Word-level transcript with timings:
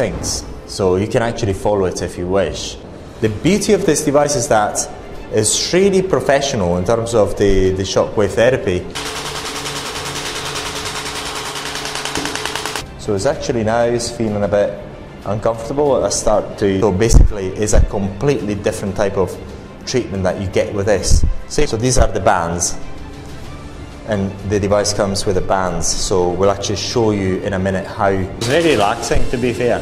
settings. 0.00 0.44
So 0.66 0.96
you 0.96 1.06
can 1.06 1.22
actually 1.22 1.52
follow 1.52 1.84
it 1.84 2.00
if 2.00 2.16
you 2.16 2.26
wish. 2.26 2.76
The 3.20 3.28
beauty 3.28 3.74
of 3.74 3.84
this 3.84 4.02
device 4.04 4.34
is 4.34 4.48
that 4.48 4.88
it's 5.30 5.72
really 5.74 6.02
professional 6.02 6.78
in 6.78 6.84
terms 6.84 7.14
of 7.14 7.36
the, 7.36 7.70
the 7.70 7.82
shockwave 7.82 8.30
therapy. 8.30 8.78
So 12.98 13.14
it's 13.14 13.26
actually 13.26 13.64
now 13.64 13.82
is 13.82 14.10
feeling 14.10 14.42
a 14.42 14.48
bit 14.48 14.70
uncomfortable. 15.26 15.96
at 15.96 16.04
I 16.04 16.08
start 16.10 16.56
to 16.58 16.80
so 16.80 16.92
basically 16.92 17.48
it's 17.48 17.74
a 17.74 17.84
completely 17.84 18.54
different 18.54 18.96
type 18.96 19.18
of 19.18 19.28
treatment 19.84 20.22
that 20.22 20.40
you 20.40 20.46
get 20.48 20.72
with 20.72 20.86
this. 20.86 21.24
So 21.48 21.76
these 21.76 21.98
are 21.98 22.08
the 22.08 22.20
bands 22.20 22.78
and 24.10 24.32
the 24.50 24.58
device 24.58 24.92
comes 24.92 25.24
with 25.24 25.36
the 25.36 25.40
bands 25.40 25.86
so 25.86 26.30
we'll 26.30 26.50
actually 26.50 26.76
show 26.76 27.12
you 27.12 27.38
in 27.38 27.52
a 27.52 27.58
minute 27.58 27.86
how 27.86 28.08
it's 28.08 28.46
very 28.48 28.70
relaxing 28.70 29.22
to 29.30 29.38
be 29.38 29.52
fair 29.52 29.80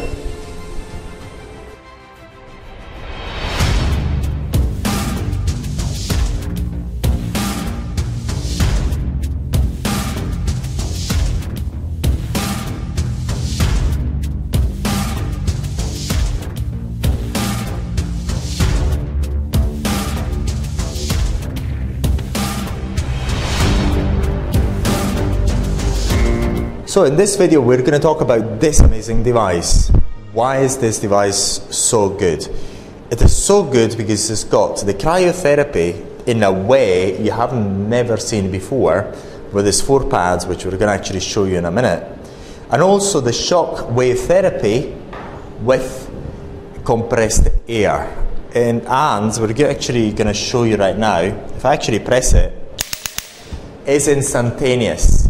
So 26.98 27.04
in 27.04 27.14
this 27.14 27.36
video 27.36 27.60
we're 27.60 27.78
going 27.78 27.92
to 27.92 28.00
talk 28.00 28.22
about 28.22 28.58
this 28.58 28.80
amazing 28.80 29.22
device. 29.22 29.88
Why 30.32 30.58
is 30.58 30.78
this 30.78 30.98
device 30.98 31.38
so 31.70 32.08
good? 32.08 32.44
It 33.12 33.22
is 33.22 33.36
so 33.36 33.62
good 33.62 33.96
because 33.96 34.28
it's 34.28 34.42
got 34.42 34.84
the 34.84 34.94
cryotherapy 34.94 36.26
in 36.26 36.42
a 36.42 36.52
way 36.52 37.22
you 37.22 37.30
have 37.30 37.54
never 37.54 38.16
seen 38.16 38.50
before 38.50 39.14
with 39.52 39.66
these 39.66 39.80
four 39.80 40.10
pads 40.10 40.44
which 40.44 40.64
we're 40.64 40.72
going 40.72 40.88
to 40.88 40.92
actually 40.92 41.20
show 41.20 41.44
you 41.44 41.58
in 41.58 41.66
a 41.66 41.70
minute. 41.70 42.02
And 42.68 42.82
also 42.82 43.20
the 43.20 43.32
shock 43.32 43.88
wave 43.92 44.18
therapy 44.18 44.92
with 45.60 46.10
compressed 46.84 47.46
air. 47.68 48.12
And, 48.56 48.82
and 48.88 49.38
we're 49.38 49.70
actually 49.70 50.10
going 50.10 50.26
to 50.26 50.34
show 50.34 50.64
you 50.64 50.74
right 50.74 50.98
now, 50.98 51.20
if 51.20 51.64
I 51.64 51.74
actually 51.74 52.00
press 52.00 52.32
it, 52.32 52.52
it's 53.86 54.08
instantaneous. 54.08 55.28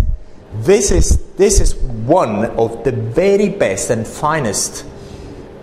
This 0.63 0.93
is 0.93 1.28
this 1.39 1.61
is 1.61 1.77
one 1.77 2.45
of 2.57 2.83
the 2.83 2.91
very 2.91 3.49
best 3.49 3.91
and 3.91 4.07
finest 4.07 4.85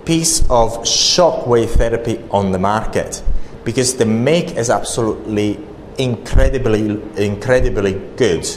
piece 0.06 0.40
of 0.50 0.72
shockwave 0.84 1.70
therapy 1.72 2.24
on 2.32 2.54
the 2.54 2.58
market 2.58 3.22
because 3.66 3.98
the 3.98 4.06
make 4.06 4.56
is 4.56 4.70
absolutely 4.70 5.60
incredibly 5.98 7.02
incredibly 7.18 7.94
good. 8.16 8.48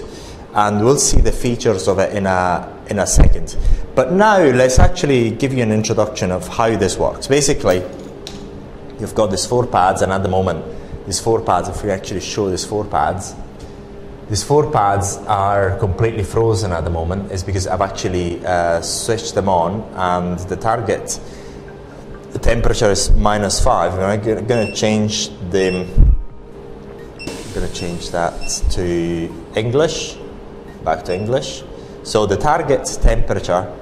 And 0.54 0.84
we'll 0.84 0.98
see 0.98 1.20
the 1.20 1.32
features 1.32 1.88
of 1.88 1.98
it 1.98 2.14
in 2.14 2.26
a 2.26 2.72
in 2.88 3.00
a 3.00 3.06
second. 3.06 3.56
But 3.96 4.12
now 4.12 4.38
let's 4.38 4.78
actually 4.78 5.30
give 5.30 5.52
you 5.52 5.62
an 5.64 5.72
introduction 5.72 6.30
of 6.30 6.46
how 6.46 6.76
this 6.76 6.96
works. 6.96 7.26
Basically 7.26 7.78
you've 9.00 9.14
got 9.16 9.32
these 9.32 9.44
four 9.44 9.66
pads 9.66 10.02
and 10.02 10.12
at 10.12 10.22
the 10.22 10.28
moment 10.28 10.64
these 11.04 11.18
four 11.18 11.40
pads 11.40 11.68
if 11.68 11.82
we 11.82 11.90
actually 11.90 12.20
show 12.20 12.48
these 12.48 12.64
four 12.64 12.84
pads 12.84 13.34
these 14.28 14.44
four 14.44 14.70
pads 14.70 15.16
are 15.26 15.78
completely 15.78 16.22
frozen 16.22 16.70
at 16.70 16.84
the 16.84 16.90
moment 16.90 17.32
is 17.32 17.42
because 17.42 17.66
I've 17.66 17.80
actually 17.80 18.44
uh, 18.44 18.82
switched 18.82 19.34
them 19.34 19.48
on 19.48 19.80
and 19.94 20.38
the 20.50 20.56
target 20.56 21.18
the 22.32 22.38
temperature 22.38 22.90
is 22.90 23.10
minus 23.12 23.58
five. 23.58 23.94
And 23.94 24.02
I'm 24.02 24.46
going 24.46 24.66
to 24.66 24.74
change 24.74 25.30
the 25.50 25.88
I'm 27.54 27.66
to 27.66 27.72
change 27.72 28.10
that 28.10 28.38
to 28.72 29.34
English 29.56 30.18
back 30.84 31.04
to 31.06 31.14
English? 31.14 31.64
So 32.02 32.26
the 32.26 32.36
target 32.36 32.86
temperature 33.00 33.74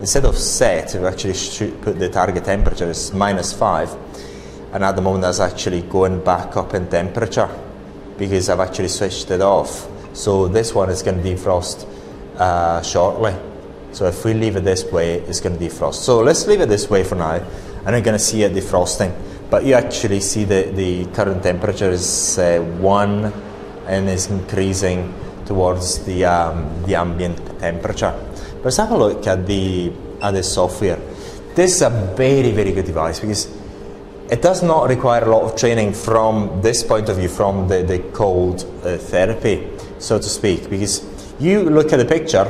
instead 0.00 0.24
of 0.24 0.36
set 0.36 0.94
we 0.94 1.06
actually 1.06 1.34
should 1.34 1.80
put 1.80 2.00
the 2.00 2.08
target 2.08 2.44
temperature 2.44 2.90
is 2.90 3.12
minus 3.12 3.52
five. 3.52 3.94
And 4.72 4.82
at 4.82 4.96
the 4.96 5.02
moment 5.02 5.22
that's 5.22 5.38
actually 5.38 5.82
going 5.82 6.24
back 6.24 6.56
up 6.56 6.74
in 6.74 6.88
temperature 6.88 7.48
because 8.22 8.48
I've 8.48 8.60
actually 8.60 8.86
switched 8.86 9.32
it 9.32 9.40
off 9.40 9.88
so 10.12 10.46
this 10.46 10.74
one 10.74 10.90
is 10.90 11.02
going 11.02 11.22
to 11.22 11.28
defrost 11.28 11.88
uh, 12.36 12.82
shortly. 12.82 13.34
So 13.92 14.06
if 14.06 14.24
we 14.24 14.34
leave 14.34 14.56
it 14.56 14.64
this 14.64 14.84
way, 14.84 15.14
it's 15.20 15.40
going 15.40 15.58
to 15.58 15.64
defrost. 15.64 15.94
So 15.94 16.20
let's 16.20 16.46
leave 16.46 16.60
it 16.60 16.68
this 16.68 16.88
way 16.88 17.02
for 17.02 17.14
now, 17.14 17.34
and 17.84 17.86
we're 17.86 18.00
going 18.00 18.18
to 18.18 18.24
see 18.24 18.42
it 18.42 18.52
defrosting. 18.52 19.12
But 19.50 19.64
you 19.64 19.74
actually 19.74 20.20
see 20.20 20.44
the, 20.44 20.70
the 20.74 21.06
current 21.06 21.42
temperature 21.42 21.90
is 21.90 22.38
uh, 22.38 22.60
1 22.78 23.32
and 23.86 24.08
is 24.08 24.30
increasing 24.30 25.12
towards 25.44 26.04
the, 26.04 26.24
um, 26.24 26.82
the 26.84 26.94
ambient 26.94 27.58
temperature. 27.58 28.12
But 28.56 28.64
let's 28.64 28.76
have 28.78 28.92
a 28.92 28.96
look 28.96 29.26
at 29.26 29.46
the, 29.46 29.92
at 30.22 30.30
the 30.30 30.42
software. 30.42 30.98
This 31.54 31.76
is 31.76 31.82
a 31.82 31.90
very, 32.16 32.52
very 32.52 32.72
good 32.72 32.86
device 32.86 33.20
because 33.20 33.46
it 34.32 34.40
does 34.40 34.62
not 34.62 34.88
require 34.88 35.22
a 35.22 35.28
lot 35.28 35.42
of 35.42 35.54
training 35.56 35.92
from 35.92 36.62
this 36.62 36.82
point 36.82 37.10
of 37.10 37.18
view, 37.18 37.28
from 37.28 37.68
the, 37.68 37.82
the 37.82 37.98
cold 38.14 38.64
uh, 38.82 38.96
therapy 38.96 39.68
so 39.98 40.16
to 40.18 40.24
speak, 40.24 40.70
because 40.70 41.04
you 41.38 41.62
look 41.68 41.92
at 41.92 41.98
the 41.98 42.04
picture 42.04 42.46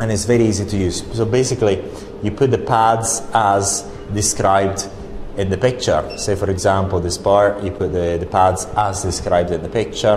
and 0.00 0.10
it's 0.10 0.24
very 0.24 0.46
easy 0.46 0.64
to 0.64 0.76
use. 0.78 1.04
So 1.14 1.26
basically, 1.26 1.84
you 2.22 2.30
put 2.30 2.50
the 2.50 2.58
pads 2.58 3.22
as 3.34 3.82
described 4.14 4.88
in 5.36 5.50
the 5.50 5.58
picture. 5.58 6.02
Say, 6.16 6.34
for 6.36 6.50
example, 6.50 7.00
this 7.00 7.18
part, 7.18 7.62
you 7.62 7.70
put 7.70 7.92
the, 7.92 8.16
the 8.18 8.26
pads 8.26 8.66
as 8.76 9.02
described 9.02 9.50
in 9.50 9.62
the 9.62 9.68
picture. 9.68 10.16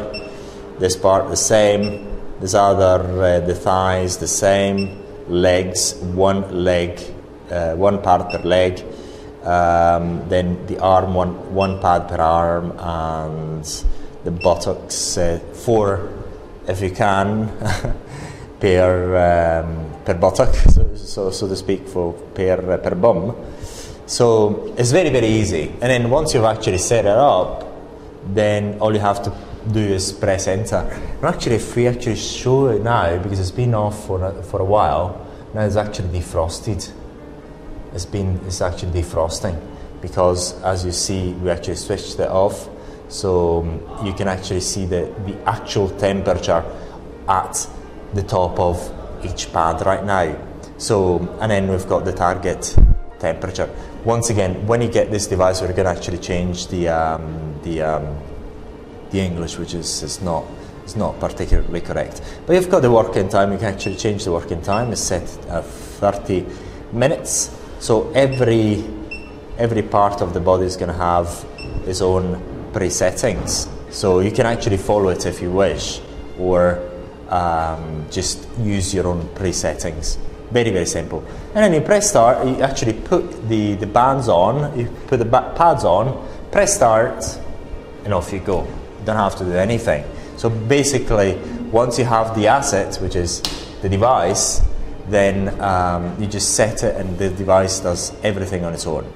This 0.80 0.96
part, 0.96 1.30
the 1.30 1.36
same. 1.36 2.08
This 2.40 2.54
other, 2.54 3.02
uh, 3.22 3.40
the 3.42 3.56
thighs, 3.56 4.18
the 4.18 4.28
same. 4.28 5.04
Legs, 5.28 5.96
one 5.96 6.64
leg, 6.64 7.00
uh, 7.52 7.76
one 7.76 8.02
part 8.02 8.32
per 8.32 8.40
leg. 8.40 8.84
Um, 9.44 10.28
then 10.30 10.66
the 10.68 10.80
arm, 10.80 11.16
one, 11.16 11.54
one 11.54 11.80
pad 11.82 12.08
per 12.08 12.18
arm, 12.18 12.78
and 12.78 13.66
the 14.24 14.32
buttocks, 14.32 15.18
uh, 15.18 15.40
four 15.54 16.12
if 16.68 16.82
you 16.82 16.92
can, 16.92 17.48
per, 18.60 19.64
um, 19.66 20.04
per 20.06 20.14
buttock, 20.14 20.54
so, 20.54 20.96
so, 20.96 21.32
so, 21.32 21.48
to 21.48 21.56
speak, 21.56 21.88
for 21.88 22.14
per, 22.14 22.74
uh, 22.74 22.78
per 22.78 22.96
bum. 22.96 23.36
So 24.06 24.74
it's 24.78 24.92
very, 24.92 25.10
very 25.10 25.28
easy. 25.28 25.70
And 25.82 25.90
then 25.90 26.10
once 26.10 26.34
you've 26.34 26.44
actually 26.44 26.78
set 26.78 27.06
it 27.06 27.18
up, 27.18 27.66
then 28.34 28.78
all 28.80 28.94
you 28.94 29.00
have 29.00 29.24
to 29.24 29.34
do 29.72 29.80
is 29.80 30.12
press 30.12 30.48
enter. 30.48 30.78
And 30.78 31.26
actually, 31.26 31.56
if 31.56 31.76
we 31.76 31.88
actually 31.88 32.16
show 32.16 32.68
it 32.68 32.84
now, 32.84 33.18
because 33.18 33.40
it's 33.40 33.52
been 33.52 33.74
off 33.74 34.06
for 34.06 34.24
a, 34.24 34.44
for 34.44 34.62
a 34.62 34.66
while, 34.66 35.26
now 35.54 35.62
it's 35.62 35.76
actually 35.76 36.10
defrosted. 36.10 36.92
It's 37.94 38.06
been 38.06 38.40
it's 38.46 38.62
actually 38.62 39.02
defrosting 39.02 39.60
because, 40.02 40.62
as 40.64 40.86
you 40.86 40.92
see, 40.92 41.34
we 41.34 41.50
actually 41.50 41.76
switched 41.76 42.20
it 42.20 42.30
off 42.30 42.70
so 43.12 43.60
um, 43.60 44.06
you 44.06 44.14
can 44.14 44.28
actually 44.30 44.62
see 44.62 44.86
the, 44.86 45.14
the 45.26 45.36
actual 45.46 45.90
temperature 45.90 46.64
at 47.28 47.68
the 48.14 48.24
top 48.24 48.58
of 48.60 48.80
each 49.26 49.52
pad 49.52 49.86
right 49.86 50.04
now. 50.06 50.36
So, 50.78 51.20
and 51.42 51.52
then 51.52 51.68
we've 51.68 51.88
got 51.88 52.06
the 52.06 52.14
target 52.14 52.76
temperature. 53.20 53.70
Once 54.06 54.30
again, 54.30 54.66
when 54.66 54.82
you 54.82 54.90
get 54.90 55.12
this 55.12 55.28
device, 55.28 55.62
we're 55.62 55.74
going 55.74 55.86
to 55.86 55.92
actually 55.92 56.18
change 56.18 56.68
the 56.68 56.88
um, 56.88 57.60
the 57.64 57.82
um, 57.82 58.18
the 59.12 59.20
English, 59.20 59.58
which 59.58 59.74
is, 59.74 60.02
is 60.02 60.22
not 60.22 60.46
is 60.86 60.96
not 60.96 61.20
particularly 61.20 61.82
correct. 61.82 62.22
But 62.48 62.54
you've 62.54 62.70
got 62.70 62.82
the 62.82 62.90
working 62.90 63.30
time. 63.30 63.52
You 63.52 63.58
can 63.58 63.74
actually 63.74 63.98
change 63.98 64.24
the 64.24 64.32
working 64.32 64.62
time. 64.62 64.92
It's 64.92 65.02
set 65.02 65.24
at 65.48 65.66
30 65.66 66.46
minutes. 66.94 67.56
So 67.82 68.12
every 68.12 68.86
every 69.58 69.82
part 69.82 70.22
of 70.22 70.36
the 70.36 70.40
body 70.40 70.66
is 70.66 70.78
going 70.78 70.92
to 70.92 70.98
have 70.98 71.46
its 71.88 72.00
own 72.00 72.70
pre-settings. 72.74 73.68
So 73.90 74.20
you 74.20 74.32
can 74.32 74.46
actually 74.46 74.78
follow 74.78 75.10
it 75.10 75.26
if 75.26 75.42
you 75.42 75.52
wish, 75.52 76.00
or 76.40 76.80
um, 77.30 78.06
just 78.12 78.48
use 78.60 78.94
your 78.94 79.08
own 79.08 79.28
pre-settings. 79.34 80.20
Very, 80.52 80.70
very 80.70 80.86
simple. 80.86 81.24
And 81.56 81.64
then 81.64 81.74
you 81.74 81.82
press 81.82 82.10
start, 82.10 82.46
you 82.48 82.62
actually 82.62 82.94
put 82.94 83.50
the, 83.50 83.74
the 83.74 83.88
bands 83.88 84.28
on, 84.28 84.78
you 84.78 84.88
put 85.08 85.18
the 85.18 85.26
pads 85.26 85.84
on, 85.84 86.28
press 86.52 86.76
start, 86.76 87.24
and 88.06 88.14
off 88.14 88.32
you 88.32 88.40
go. 88.40 88.64
You 88.64 89.06
don't 89.06 89.18
have 89.18 89.36
to 89.38 89.44
do 89.44 89.54
anything. 89.54 90.06
So 90.38 90.50
basically, 90.50 91.36
once 91.72 91.98
you 91.98 92.06
have 92.06 92.36
the 92.36 92.48
asset, 92.48 92.98
which 93.02 93.16
is 93.16 93.42
the 93.82 93.90
device, 93.90 94.62
then 95.10 95.60
um, 95.62 96.16
you 96.22 96.28
just 96.28 96.56
set 96.56 96.84
it 96.84 96.96
and 96.96 97.18
the 97.18 97.30
device 97.30 97.80
does 97.80 98.14
everything 98.24 98.64
on 98.64 98.74
its 98.74 98.86
own. 98.86 99.12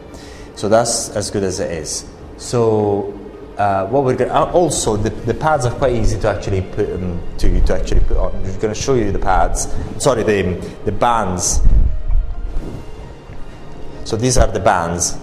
So 0.56 0.70
that's 0.70 1.10
as 1.10 1.32
good 1.32 1.44
as 1.44 1.60
it 1.60 1.72
is. 1.72 2.06
So 2.38 3.20
uh, 3.58 3.88
what 3.88 4.04
we're 4.04 4.16
going 4.16 4.32
uh, 4.32 4.52
also 4.52 4.98
the, 4.98 5.10
the 5.10 5.34
pads 5.34 5.66
are 5.66 5.74
quite 5.74 5.94
easy 5.94 6.20
to 6.20 6.28
actually 6.28 6.62
put 6.62 6.90
um, 6.92 7.22
to, 7.38 7.62
to 7.62 7.74
actually 7.74 8.02
put 8.02 8.18
on. 8.18 8.34
We're 8.44 8.60
going 8.60 8.74
to 8.74 8.80
show 8.80 8.96
you 8.96 9.12
the 9.12 9.20
pads. 9.20 9.74
Sorry, 9.98 10.24
the 10.24 10.54
the 10.86 10.92
bands. 10.92 11.62
So 14.04 14.18
these 14.18 14.38
are 14.38 14.48
the 14.48 14.60
bands. 14.60 15.18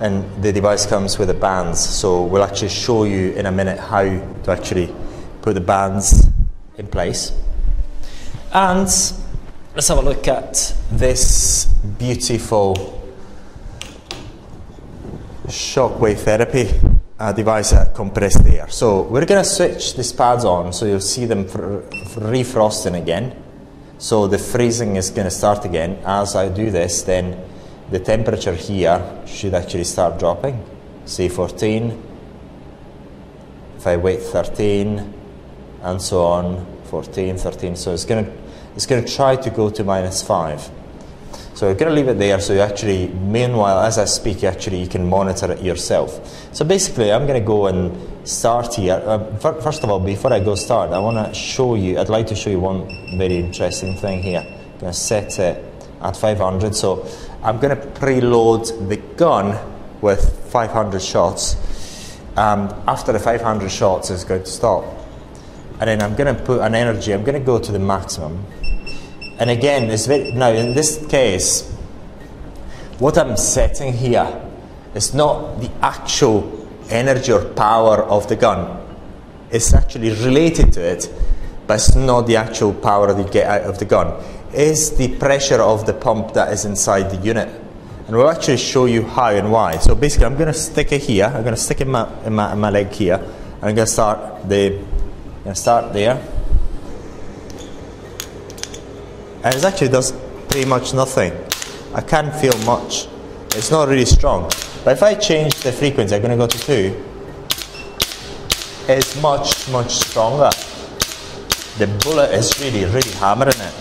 And 0.00 0.44
the 0.44 0.52
device 0.52 0.86
comes 0.86 1.18
with 1.18 1.26
the 1.26 1.34
bands. 1.34 1.80
So 1.80 2.22
we'll 2.22 2.44
actually 2.44 2.68
show 2.68 3.02
you 3.02 3.32
in 3.32 3.46
a 3.46 3.50
minute 3.50 3.80
how 3.80 4.02
to 4.04 4.50
actually 4.50 4.94
put 5.42 5.54
the 5.54 5.60
bands 5.60 6.28
in 6.76 6.86
place. 6.86 7.32
And 8.52 8.88
let's 9.78 9.86
have 9.86 9.98
a 9.98 10.02
look 10.02 10.26
at 10.26 10.76
this 10.90 11.66
beautiful 12.00 13.00
shockwave 15.46 16.18
therapy 16.18 16.68
uh, 17.16 17.30
device 17.30 17.72
at 17.74 17.94
compressed 17.94 18.44
air. 18.44 18.68
So 18.70 19.02
we're 19.02 19.24
going 19.24 19.40
to 19.40 19.48
switch 19.48 19.94
these 19.94 20.12
pads 20.12 20.44
on 20.44 20.72
so 20.72 20.84
you'll 20.84 20.98
see 20.98 21.26
them 21.26 21.46
refrosting 22.16 22.96
again. 22.96 23.40
So 23.98 24.26
the 24.26 24.36
freezing 24.36 24.96
is 24.96 25.10
going 25.10 25.26
to 25.26 25.30
start 25.30 25.64
again. 25.64 26.02
As 26.04 26.34
I 26.34 26.48
do 26.48 26.72
this, 26.72 27.02
then 27.02 27.40
the 27.92 28.00
temperature 28.00 28.56
here 28.56 29.22
should 29.28 29.54
actually 29.54 29.84
start 29.84 30.18
dropping. 30.18 30.60
Say 31.04 31.28
14. 31.28 32.02
If 33.76 33.86
I 33.86 33.96
wait 33.96 34.22
13, 34.22 35.14
and 35.82 36.02
so 36.02 36.24
on, 36.24 36.66
14, 36.86 37.36
13. 37.36 37.76
So 37.76 37.94
it's 37.94 38.04
going 38.04 38.24
to 38.24 38.47
it's 38.78 38.86
going 38.86 39.04
to 39.04 39.12
try 39.12 39.34
to 39.34 39.50
go 39.50 39.70
to 39.70 39.82
minus 39.82 40.22
5. 40.22 40.70
So 41.54 41.66
we're 41.66 41.74
going 41.74 41.88
to 41.88 41.96
leave 41.96 42.06
it 42.06 42.16
there 42.16 42.38
so 42.38 42.52
you 42.52 42.60
actually, 42.60 43.08
meanwhile, 43.08 43.80
as 43.80 43.98
I 43.98 44.04
speak, 44.04 44.42
you 44.42 44.48
actually 44.48 44.80
you 44.80 44.86
can 44.86 45.08
monitor 45.08 45.50
it 45.50 45.60
yourself. 45.62 46.24
So 46.54 46.64
basically, 46.64 47.10
I'm 47.10 47.26
going 47.26 47.40
to 47.40 47.44
go 47.44 47.66
and 47.66 48.28
start 48.28 48.76
here. 48.76 49.02
Uh, 49.04 49.36
first 49.38 49.82
of 49.82 49.90
all, 49.90 49.98
before 49.98 50.32
I 50.32 50.38
go 50.38 50.54
start, 50.54 50.92
I 50.92 51.00
want 51.00 51.16
to 51.26 51.34
show 51.34 51.74
you, 51.74 51.98
I'd 51.98 52.08
like 52.08 52.28
to 52.28 52.36
show 52.36 52.50
you 52.50 52.60
one 52.60 52.86
very 53.18 53.38
interesting 53.38 53.96
thing 53.96 54.22
here. 54.22 54.46
I'm 54.46 54.78
going 54.78 54.92
to 54.92 54.96
set 54.96 55.40
it 55.40 55.64
at 56.00 56.16
500. 56.16 56.72
So 56.72 57.04
I'm 57.42 57.58
going 57.58 57.76
to 57.76 57.84
preload 57.84 58.88
the 58.88 58.98
gun 59.16 59.58
with 60.00 60.52
500 60.52 61.02
shots. 61.02 62.16
And 62.36 62.70
after 62.86 63.10
the 63.10 63.18
500 63.18 63.72
shots, 63.72 64.10
it's 64.10 64.22
going 64.22 64.44
to 64.44 64.48
stop. 64.48 64.84
And 65.80 65.88
then 65.88 66.00
I'm 66.00 66.14
going 66.14 66.32
to 66.32 66.40
put 66.40 66.60
an 66.60 66.76
energy, 66.76 67.12
I'm 67.12 67.24
going 67.24 67.40
to 67.40 67.44
go 67.44 67.58
to 67.58 67.72
the 67.72 67.80
maximum. 67.80 68.44
And 69.38 69.50
again, 69.50 69.90
it's 69.90 70.06
very, 70.06 70.32
now 70.32 70.50
in 70.50 70.74
this 70.74 71.06
case, 71.06 71.70
what 72.98 73.16
I'm 73.16 73.36
setting 73.36 73.92
here 73.92 74.42
is 74.94 75.14
not 75.14 75.60
the 75.60 75.70
actual 75.80 76.66
energy 76.90 77.30
or 77.30 77.44
power 77.44 78.02
of 78.02 78.28
the 78.28 78.34
gun. 78.34 78.84
It's 79.50 79.72
actually 79.72 80.10
related 80.10 80.72
to 80.72 80.80
it, 80.80 81.08
but 81.68 81.74
it's 81.74 81.94
not 81.94 82.26
the 82.26 82.36
actual 82.36 82.74
power 82.74 83.12
that 83.12 83.24
you 83.24 83.30
get 83.30 83.46
out 83.46 83.62
of 83.62 83.78
the 83.78 83.84
gun. 83.84 84.20
It's 84.52 84.90
the 84.90 85.16
pressure 85.16 85.62
of 85.62 85.86
the 85.86 85.94
pump 85.94 86.34
that 86.34 86.52
is 86.52 86.64
inside 86.64 87.10
the 87.10 87.18
unit. 87.18 87.48
And 88.08 88.16
we'll 88.16 88.30
actually 88.30 88.56
show 88.56 88.86
you 88.86 89.02
how 89.02 89.30
and 89.30 89.52
why. 89.52 89.76
So 89.76 89.94
basically, 89.94 90.26
I'm 90.26 90.34
going 90.34 90.46
to 90.46 90.54
stick 90.54 90.90
it 90.92 91.02
here. 91.02 91.26
I'm 91.26 91.42
going 91.42 91.54
to 91.54 91.60
stick 91.60 91.80
it 91.80 91.86
in 91.86 91.92
my, 91.92 92.24
in 92.24 92.34
my, 92.34 92.52
in 92.52 92.58
my 92.58 92.70
leg 92.70 92.90
here. 92.90 93.16
And 93.16 93.64
I'm 93.64 93.74
going 93.74 93.86
to 93.86 93.92
start 93.92 94.48
the, 94.48 94.78
I'm 94.78 95.44
going 95.44 95.54
to 95.54 95.60
start 95.60 95.92
there 95.92 96.37
and 99.44 99.54
it 99.54 99.64
actually 99.64 99.88
does 99.88 100.12
pretty 100.48 100.68
much 100.68 100.94
nothing. 100.94 101.32
I 101.94 102.00
can't 102.00 102.34
feel 102.34 102.56
much. 102.64 103.06
It's 103.56 103.70
not 103.70 103.88
really 103.88 104.04
strong. 104.04 104.50
But 104.84 104.92
if 104.96 105.02
I 105.02 105.14
change 105.14 105.54
the 105.56 105.72
frequency, 105.72 106.14
I'm 106.14 106.22
going 106.22 106.30
to 106.30 106.36
go 106.36 106.46
to 106.46 106.58
2, 106.58 107.04
it's 108.88 109.20
much, 109.20 109.68
much 109.70 109.90
stronger. 109.90 110.50
The 111.78 111.86
bullet 112.02 112.32
is 112.32 112.58
really, 112.60 112.84
really 112.86 113.12
hammering 113.12 113.60
it. 113.60 113.74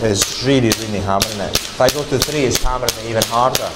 It's 0.00 0.44
really, 0.44 0.70
really 0.80 1.00
hammering 1.00 1.40
it. 1.40 1.50
If 1.50 1.80
I 1.80 1.88
go 1.88 2.04
to 2.04 2.18
3, 2.18 2.40
it's 2.40 2.62
hammering 2.62 2.92
it 2.98 3.10
even 3.10 3.22
harder. 3.24 3.70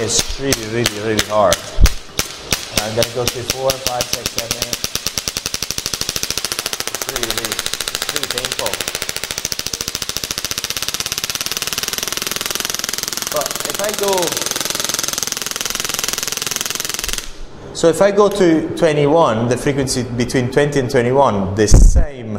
It's 0.00 0.40
really, 0.40 0.66
really, 0.72 1.00
really 1.00 1.26
hard. 1.26 1.56
And 2.72 2.80
I'm 2.80 2.94
going 2.94 3.08
to 3.08 3.14
go 3.14 3.24
to 3.24 3.42
4, 3.42 3.70
5, 3.70 4.02
6, 4.02 4.30
7, 4.30 4.56
8. 4.56 4.92
It's 6.88 7.06
really, 7.12 7.28
really 7.42 7.71
pretty 8.12 8.28
painful. 8.28 8.68
But 13.32 13.48
if 13.72 13.80
I 13.80 13.90
go, 13.96 14.12
so 17.74 17.88
if 17.88 18.02
I 18.02 18.10
go 18.10 18.28
to 18.28 18.76
21, 18.76 19.48
the 19.48 19.56
frequency 19.56 20.02
between 20.02 20.50
20 20.50 20.80
and 20.80 20.90
21, 20.90 21.54
the 21.54 21.66
same, 21.66 22.34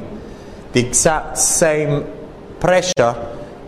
the 0.73 0.79
exact 0.79 1.39
same 1.39 2.05
pressure 2.59 3.15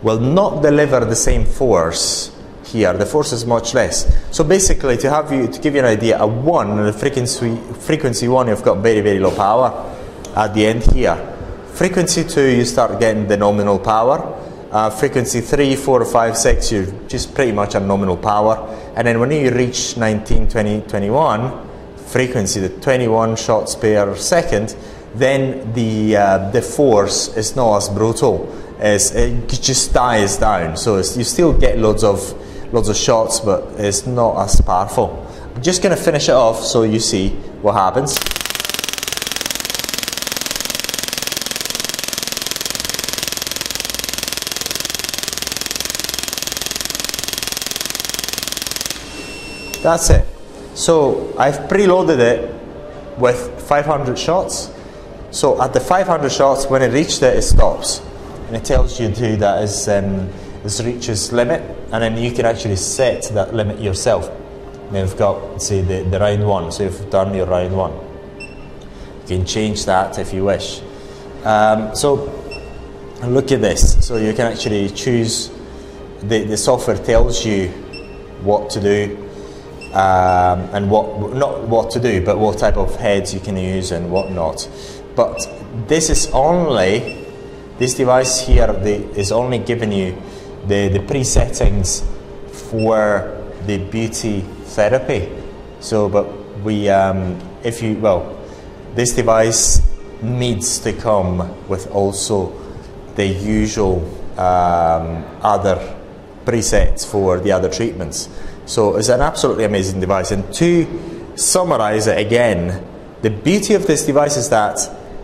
will 0.02 0.20
not 0.20 0.62
deliver 0.62 1.04
the 1.04 1.16
same 1.16 1.44
force 1.44 2.30
here. 2.66 2.92
The 2.92 3.06
force 3.06 3.32
is 3.32 3.44
much 3.44 3.74
less. 3.74 4.06
So 4.30 4.44
basically, 4.44 4.96
to 4.98 5.10
have 5.10 5.32
you 5.32 5.48
to 5.48 5.60
give 5.60 5.74
you 5.74 5.80
an 5.80 5.86
idea, 5.86 6.20
a 6.20 6.26
one, 6.26 6.76
the 6.76 6.92
frequency 6.92 7.56
frequency 7.80 8.28
one, 8.28 8.46
you've 8.46 8.62
got 8.62 8.78
very 8.78 9.00
very 9.00 9.18
low 9.18 9.32
power 9.34 9.92
at 10.36 10.54
the 10.54 10.66
end 10.66 10.84
here. 10.92 11.35
Frequency 11.76 12.24
2, 12.24 12.56
you 12.56 12.64
start 12.64 12.98
getting 12.98 13.26
the 13.28 13.36
nominal 13.36 13.78
power. 13.78 14.34
Uh, 14.72 14.88
frequency 14.88 15.42
3, 15.42 15.76
4, 15.76 16.06
5, 16.06 16.34
6, 16.34 16.72
you're 16.72 16.86
just 17.06 17.34
pretty 17.34 17.52
much 17.52 17.74
at 17.74 17.82
nominal 17.82 18.16
power. 18.16 18.66
And 18.96 19.06
then 19.06 19.20
when 19.20 19.30
you 19.30 19.50
reach 19.50 19.94
19, 19.94 20.48
20, 20.48 20.80
21, 20.88 21.68
frequency, 21.98 22.60
the 22.60 22.70
21 22.70 23.36
shots 23.36 23.74
per 23.74 24.16
second, 24.16 24.74
then 25.16 25.70
the, 25.74 26.16
uh, 26.16 26.50
the 26.50 26.62
force 26.62 27.36
is 27.36 27.54
not 27.54 27.76
as 27.76 27.90
brutal. 27.90 28.50
As 28.78 29.14
it 29.14 29.46
just 29.46 29.92
dies 29.92 30.38
down. 30.38 30.78
So 30.78 30.96
you 30.96 31.24
still 31.24 31.52
get 31.52 31.76
loads 31.76 32.04
of, 32.04 32.32
loads 32.72 32.88
of 32.88 32.96
shots, 32.96 33.40
but 33.40 33.78
it's 33.78 34.06
not 34.06 34.42
as 34.42 34.62
powerful. 34.62 35.30
I'm 35.54 35.60
just 35.60 35.82
going 35.82 35.94
to 35.94 36.02
finish 36.02 36.30
it 36.30 36.34
off 36.34 36.64
so 36.64 36.84
you 36.84 37.00
see 37.00 37.32
what 37.60 37.74
happens. 37.74 38.16
That's 49.86 50.10
it. 50.10 50.26
So 50.74 51.32
I've 51.38 51.68
preloaded 51.68 52.18
it 52.18 52.52
with 53.20 53.62
500 53.68 54.18
shots. 54.18 54.68
So 55.30 55.62
at 55.62 55.74
the 55.74 55.78
500 55.78 56.28
shots, 56.32 56.66
when 56.66 56.82
it 56.82 56.92
reaches 56.92 57.22
it, 57.22 57.36
it 57.36 57.42
stops. 57.42 58.00
And 58.48 58.56
it 58.56 58.64
tells 58.64 58.98
you 58.98 59.12
to 59.12 59.36
that 59.36 59.58
um, 59.88 60.28
is 60.64 60.84
reaches 60.84 61.32
limit. 61.32 61.62
And 61.92 62.02
then 62.02 62.16
you 62.16 62.32
can 62.32 62.46
actually 62.46 62.74
set 62.74 63.30
that 63.34 63.54
limit 63.54 63.78
yourself. 63.78 64.28
Now 64.90 65.02
you've 65.02 65.16
got, 65.16 65.62
say, 65.62 65.82
the, 65.82 66.02
the 66.02 66.18
round 66.18 66.44
one. 66.44 66.72
So 66.72 66.82
you've 66.82 67.08
done 67.08 67.32
your 67.32 67.46
round 67.46 67.76
one. 67.76 67.92
You 68.40 69.36
can 69.38 69.46
change 69.46 69.84
that 69.84 70.18
if 70.18 70.32
you 70.32 70.46
wish. 70.46 70.82
Um, 71.44 71.94
so 71.94 72.24
look 73.22 73.52
at 73.52 73.60
this. 73.60 74.04
So 74.04 74.16
you 74.16 74.32
can 74.32 74.52
actually 74.52 74.90
choose, 74.90 75.52
the, 76.22 76.42
the 76.42 76.56
software 76.56 76.98
tells 76.98 77.46
you 77.46 77.68
what 78.42 78.68
to 78.70 78.80
do 78.80 79.25
um, 79.96 80.68
and 80.74 80.90
what 80.90 81.34
not 81.34 81.66
what 81.68 81.90
to 81.92 82.00
do, 82.00 82.22
but 82.22 82.38
what 82.38 82.58
type 82.58 82.76
of 82.76 82.94
heads 82.96 83.32
you 83.32 83.40
can 83.40 83.56
use 83.56 83.92
and 83.92 84.10
what 84.10 84.30
not. 84.30 84.68
But 85.14 85.48
this 85.88 86.10
is 86.10 86.26
only 86.32 87.24
this 87.78 87.94
device 87.94 88.46
here 88.46 88.66
the, 88.66 88.96
is 89.18 89.32
only 89.32 89.58
giving 89.58 89.92
you 89.92 90.20
the, 90.66 90.88
the 90.88 91.00
pre-settings 91.00 92.02
for 92.70 93.42
the 93.66 93.78
beauty 93.78 94.40
therapy. 94.76 95.32
So, 95.80 96.10
but 96.10 96.26
we 96.60 96.90
um, 96.90 97.40
if 97.64 97.82
you 97.82 97.96
well, 97.96 98.38
this 98.94 99.14
device 99.14 99.80
needs 100.20 100.78
to 100.80 100.92
come 100.92 101.68
with 101.68 101.90
also 101.90 102.52
the 103.14 103.26
usual 103.26 104.04
um, 104.38 105.24
other 105.40 105.96
presets 106.44 107.10
for 107.10 107.40
the 107.40 107.52
other 107.52 107.70
treatments. 107.70 108.28
So 108.66 108.96
it's 108.96 109.08
an 109.08 109.20
absolutely 109.20 109.62
amazing 109.62 110.00
device. 110.00 110.32
And 110.32 110.52
to 110.54 111.32
summarize 111.36 112.08
it 112.08 112.18
again, 112.18 112.84
the 113.22 113.30
beauty 113.30 113.74
of 113.74 113.86
this 113.86 114.04
device 114.04 114.36
is 114.36 114.50
that 114.50 114.78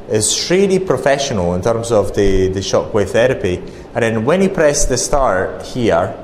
it's 0.08 0.48
really 0.48 0.78
professional 0.78 1.54
in 1.54 1.62
terms 1.62 1.90
of 1.90 2.14
the, 2.14 2.48
the 2.48 2.60
shockwave 2.60 3.10
therapy. 3.10 3.56
And 3.94 4.02
then 4.02 4.24
when 4.24 4.42
you 4.42 4.48
press 4.48 4.84
the 4.84 4.96
start 4.96 5.62
here, 5.62 6.16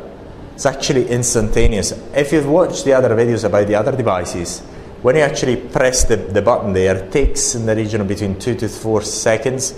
it's 0.55 0.65
actually 0.65 1.09
instantaneous. 1.09 1.93
If 2.15 2.33
you've 2.33 2.49
watched 2.49 2.85
the 2.85 2.93
other 2.93 3.11
videos 3.11 3.45
about 3.45 3.67
the 3.67 3.75
other 3.75 3.97
devices, 3.97 4.61
when 5.03 5.17
you 5.17 5.23
actually 5.23 5.57
press 5.57 6.05
the, 6.05 6.17
the 6.17 6.43
button 6.43 6.73
there, 6.73 6.97
it 6.97 7.11
takes 7.11 7.57
in 7.57 7.67
the 7.67 7.75
region 7.75 8.01
of 8.01 8.09
between 8.09 8.39
two 8.39 8.55
to 8.57 8.69
four 8.69 9.03
seconds, 9.03 9.73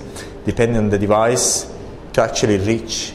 depending 0.44 0.76
on 0.76 0.90
the 0.90 0.98
device, 0.98 1.70
to 2.12 2.22
actually 2.22 2.58
reach 2.58 3.14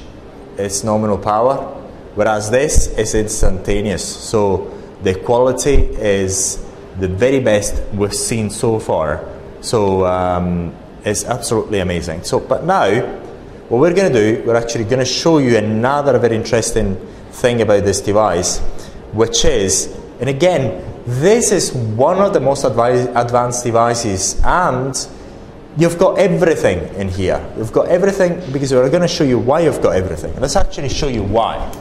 its 0.58 0.84
nominal 0.84 1.18
power 1.18 1.84
whereas 2.16 2.50
this 2.50 2.88
is 2.98 3.14
instantaneous. 3.14 4.04
So 4.04 4.72
the 5.04 5.16
quality 5.16 5.76
is 5.76 6.64
the 7.00 7.08
very 7.08 7.40
best 7.40 7.82
we've 7.94 8.14
seen 8.14 8.50
so 8.50 8.80
far. 8.80 9.24
So 9.62 10.06
um, 10.06 10.74
it's 11.04 11.26
absolutely 11.26 11.80
amazing. 11.80 12.24
So, 12.24 12.40
but 12.40 12.64
now 12.64 12.90
what 13.70 13.80
we're 13.80 13.94
going 13.94 14.12
to 14.12 14.20
do, 14.20 14.44
we're 14.46 14.56
actually 14.56 14.86
going 14.86 15.00
to 15.00 15.06
show 15.06 15.40
you 15.40 15.58
another 15.58 16.18
very 16.20 16.36
interesting 16.36 16.96
thing 17.32 17.62
about 17.62 17.84
this 17.84 18.02
device, 18.02 18.60
which 19.12 19.44
is, 19.44 19.96
and 20.20 20.30
again, 20.30 20.84
this 21.06 21.52
is 21.52 21.74
one 21.74 22.18
of 22.18 22.34
the 22.34 22.40
most 22.40 22.64
advanced 22.64 23.64
devices, 23.64 24.42
and 24.44 25.08
you've 25.78 26.00
got 26.00 26.18
everything 26.18 26.80
in 26.96 27.10
here. 27.10 27.46
You've 27.58 27.74
got 27.74 27.90
everything 27.90 28.42
because 28.52 28.74
we're 28.74 28.90
going 28.90 29.02
to 29.02 29.08
show 29.08 29.24
you 29.24 29.38
why 29.38 29.60
you've 29.62 29.82
got 29.82 29.96
everything. 29.96 30.34
Let's 30.40 30.56
actually 30.56 30.90
show 30.90 31.08
you 31.08 31.24
why. 31.24 31.72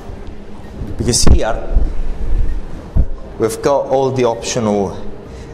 Because 0.97 1.25
here, 1.25 1.77
we've 3.39 3.61
got 3.63 3.87
all 3.87 4.11
the 4.11 4.25
optional 4.25 4.91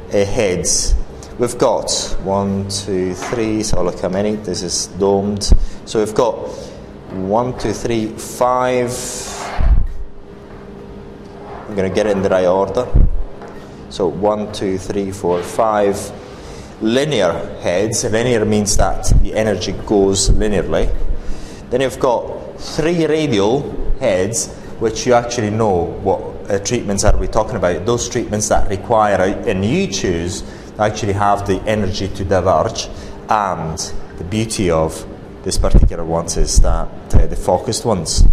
uh, 0.09 0.25
heads. 0.25 0.95
We've 1.39 1.57
got 1.57 1.91
one, 2.23 2.69
two, 2.69 3.15
three, 3.15 3.63
so 3.63 3.83
look 3.83 4.01
how 4.01 4.11
many. 4.11 4.37
This 4.37 4.63
is 4.63 4.89
domed. 4.99 5.51
So 5.87 5.99
we've 5.99 6.15
got 6.15 6.35
one, 7.13 7.59
two, 7.59 7.73
three, 7.73 8.09
five. 8.09 8.93
I'm 11.69 11.75
going 11.75 11.89
to 11.89 11.95
get 11.95 12.07
it 12.07 12.17
in 12.17 12.23
the 12.23 12.29
right 12.29 12.47
order. 12.47 12.87
So 13.89 14.09
one, 14.09 14.53
two, 14.53 14.77
three, 14.77 15.11
four, 15.11 15.43
five 15.43 15.97
linear 16.83 17.33
heads. 17.61 18.05
Linear 18.05 18.45
means 18.45 18.77
that 18.77 19.13
the 19.23 19.35
energy 19.35 19.73
goes 19.87 20.31
linearly. 20.31 20.95
Then 21.71 21.81
you've 21.81 21.99
got 21.99 22.61
three 22.61 23.07
radial 23.07 23.97
heads, 23.99 24.55
which 24.81 25.07
you 25.07 25.15
actually 25.15 25.51
know 25.51 25.85
what 26.03 26.21
uh, 26.51 26.59
treatments 26.59 27.05
are 27.05 27.17
we 27.17 27.29
talking 27.29 27.57
about. 27.57 27.87
Those 27.87 28.09
treatments 28.09 28.49
that 28.49 28.69
require, 28.69 29.21
and 29.47 29.65
you 29.65 29.87
choose, 29.87 30.43
actually 30.79 31.13
have 31.13 31.47
the 31.47 31.61
energy 31.63 32.09
to 32.09 32.25
diverge. 32.25 32.89
And 33.29 33.79
the 34.19 34.25
beauty 34.25 34.71
of 34.71 35.07
this 35.45 35.57
particular 35.59 36.05
ones 36.05 36.37
is 36.37 36.61
that 36.61 36.89
uh, 37.15 37.27
the 37.27 37.37
focused 37.37 37.85
ones. 37.85 38.25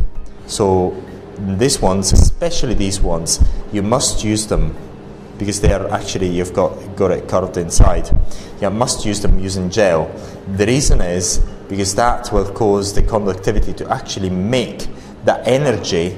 So 0.48 0.96
these 1.38 1.82
ones, 1.82 2.14
especially 2.14 2.74
these 2.74 3.00
ones, 3.00 3.40
you 3.72 3.84
must 3.84 4.24
use 4.24 4.48
them 4.48 4.76
because 5.38 5.62
they 5.62 5.72
are 5.72 5.88
actually 5.90 6.28
you've 6.28 6.54
got 6.54 6.96
got 6.96 7.12
it 7.12 7.28
curved 7.28 7.58
inside. 7.58 8.10
You 8.60 8.70
must 8.70 9.06
use 9.06 9.22
them 9.22 9.38
using 9.38 9.70
gel. 9.70 10.10
The 10.56 10.66
reason 10.66 11.02
is 11.02 11.40
because 11.70 11.94
that 11.96 12.32
will 12.32 12.52
cause 12.54 12.94
the 12.94 13.04
conductivity 13.04 13.74
to 13.74 13.92
actually 13.92 14.30
make 14.30 14.88
the 15.26 15.46
energy 15.48 16.18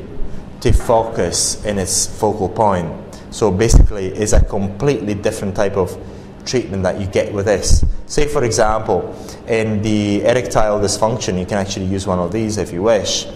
focus 0.72 1.63
in 1.66 1.78
its 1.80 2.06
focal 2.06 2.50
point. 2.50 2.92
So 3.32 3.51
basically, 3.51 4.08
it's 4.08 4.34
a 4.34 4.44
completely 4.44 5.13
different 5.13 5.56
type 5.56 5.78
of 5.78 5.98
treatment 6.46 6.84
that 6.84 7.00
you 7.00 7.08
get 7.08 7.34
with 7.34 7.46
this. 7.46 7.86
Say, 8.08 8.28
for 8.28 8.44
example, 8.44 9.16
in 9.48 9.82
the 9.82 10.24
erectile 10.25 10.80
dysfunction, 10.80 11.39
you 11.39 11.46
can 11.46 11.58
actually 11.58 11.86
use 11.86 12.08
one 12.08 12.20
of 12.20 12.32
these 12.32 12.58
if 12.58 12.74
you 12.74 12.82
wish. 12.82 13.28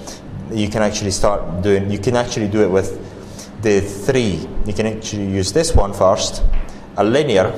You 0.51 0.68
can 0.68 0.82
actually 0.82 1.12
start 1.12 1.62
doing. 1.62 1.92
You 1.92 2.00
can 2.00 2.15
actually 2.15 2.48
do 2.48 2.63
it 2.63 2.70
with 2.70 3.00
the 3.62 3.82
three. 3.82 4.48
You 4.65 4.74
can 4.74 4.88
actually 4.88 5.27
use 5.27 5.53
this 5.53 5.75
one 5.75 5.94
first, 5.94 6.44
a 6.98 7.03
linear, 7.03 7.53